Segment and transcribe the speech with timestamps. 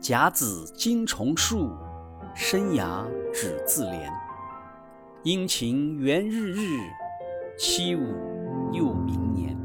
[0.00, 1.70] 甲子金虫树，
[2.32, 4.08] 生涯只自怜。
[5.24, 6.78] 阴晴圆日日，
[7.58, 9.57] 七五又明年。